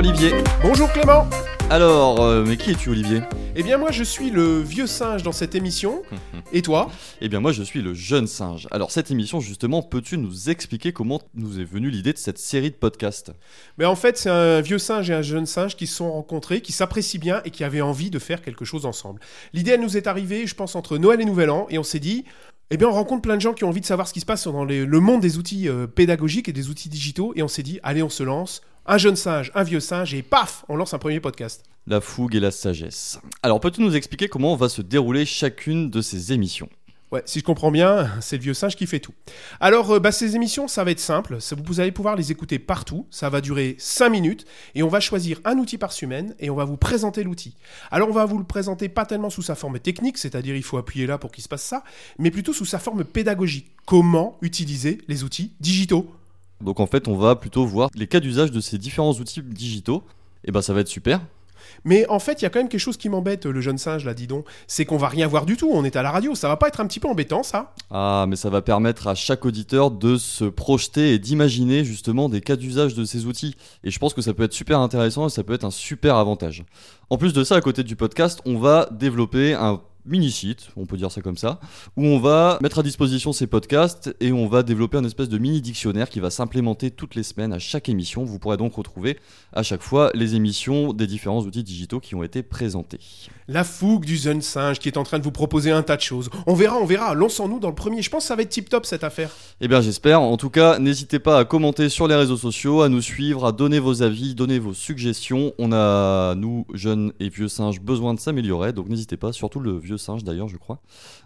[0.00, 0.32] Olivier.
[0.62, 1.28] Bonjour Clément
[1.68, 3.20] Alors, euh, mais qui es-tu Olivier?
[3.54, 6.00] Eh bien moi je suis le vieux singe dans cette émission.
[6.54, 6.90] Et toi?
[7.20, 8.66] Eh bien moi je suis le jeune singe.
[8.70, 12.70] Alors cette émission justement, peux-tu nous expliquer comment nous est venue l'idée de cette série
[12.70, 13.32] de podcasts?
[13.76, 16.62] Mais en fait c'est un vieux singe et un jeune singe qui se sont rencontrés,
[16.62, 19.20] qui s'apprécient bien et qui avaient envie de faire quelque chose ensemble.
[19.52, 22.00] L'idée elle nous est arrivée je pense entre Noël et Nouvel An et on s'est
[22.00, 22.24] dit...
[22.72, 24.24] Eh bien, on rencontre plein de gens qui ont envie de savoir ce qui se
[24.24, 27.48] passe dans les- le monde des outils euh, pédagogiques et des outils digitaux, et on
[27.48, 30.74] s'est dit, allez, on se lance, un jeune singe, un vieux singe, et paf, on
[30.74, 31.62] lance un premier podcast.
[31.86, 33.20] La fougue et la sagesse.
[33.40, 36.68] Alors peux-tu nous expliquer comment va se dérouler chacune de ces émissions?
[37.12, 39.14] Ouais, si je comprends bien, c'est le vieux singe qui fait tout.
[39.58, 41.40] Alors, euh, bah, ces émissions, ça va être simple.
[41.40, 43.06] Ça, vous allez pouvoir les écouter partout.
[43.10, 44.44] Ça va durer 5 minutes.
[44.76, 47.56] Et on va choisir un outil par semaine et on va vous présenter l'outil.
[47.90, 50.78] Alors, on va vous le présenter pas tellement sous sa forme technique, c'est-à-dire il faut
[50.78, 51.82] appuyer là pour qu'il se passe ça,
[52.20, 53.72] mais plutôt sous sa forme pédagogique.
[53.86, 56.08] Comment utiliser les outils digitaux?
[56.60, 60.02] Donc en fait on va plutôt voir les cas d'usage de ces différents outils digitaux.
[60.44, 61.20] Et ben ça va être super.
[61.84, 64.04] Mais en fait, il y a quand même quelque chose qui m'embête, le jeune singe,
[64.04, 64.46] là, dis donc.
[64.66, 65.70] C'est qu'on va rien voir du tout.
[65.72, 66.34] On est à la radio.
[66.34, 67.74] Ça va pas être un petit peu embêtant, ça?
[67.90, 72.40] Ah mais ça va permettre à chaque auditeur de se projeter et d'imaginer justement des
[72.40, 73.54] cas d'usage de ces outils.
[73.84, 76.16] Et je pense que ça peut être super intéressant et ça peut être un super
[76.16, 76.64] avantage.
[77.08, 80.96] En plus de ça, à côté du podcast, on va développer un mini-site, on peut
[80.96, 81.60] dire ça comme ça,
[81.96, 85.38] où on va mettre à disposition ces podcasts et on va développer un espèce de
[85.38, 88.24] mini dictionnaire qui va s'implémenter toutes les semaines à chaque émission.
[88.24, 89.18] Vous pourrez donc retrouver
[89.52, 93.00] à chaque fois les émissions des différents outils digitaux qui ont été présentés.
[93.48, 96.02] La fougue du jeune singe qui est en train de vous proposer un tas de
[96.02, 96.30] choses.
[96.46, 97.14] On verra, on verra.
[97.14, 98.02] Lançons-nous dans le premier.
[98.02, 99.30] Je pense que ça va être tip-top, cette affaire.
[99.60, 100.20] Eh bien j'espère.
[100.20, 103.52] En tout cas, n'hésitez pas à commenter sur les réseaux sociaux, à nous suivre, à
[103.52, 105.52] donner vos avis, donner vos suggestions.
[105.58, 109.78] On a, nous, jeunes et vieux singes, besoin de s'améliorer, donc n'hésitez pas, surtout le
[109.90, 110.78] vieux singe d'ailleurs, je crois.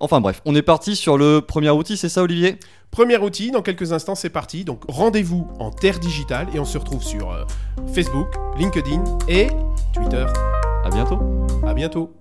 [0.00, 2.58] Enfin bref, on est parti sur le premier outil, c'est ça Olivier?
[2.90, 4.64] Premier outil, dans quelques instants, c'est parti.
[4.64, 7.44] Donc, rendez-vous en terre digitale et on se retrouve sur euh,
[7.94, 9.48] Facebook, LinkedIn et
[9.94, 10.26] Twitter.
[10.84, 11.18] À bientôt
[11.66, 12.12] À bientôt.